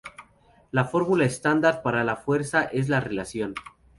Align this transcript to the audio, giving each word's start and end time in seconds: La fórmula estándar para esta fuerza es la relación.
La 0.71 0.85
fórmula 0.85 1.25
estándar 1.25 1.83
para 1.83 1.99
esta 2.01 2.15
fuerza 2.15 2.63
es 2.63 2.89
la 2.89 3.01
relación. 3.01 3.53